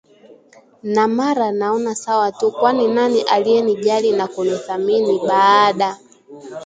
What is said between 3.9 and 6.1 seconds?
na kunithamini baada